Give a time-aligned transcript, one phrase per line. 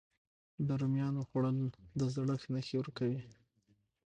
[0.67, 1.57] د رومیانو خووړل
[1.99, 3.19] د زړښت نښې ورو کوي.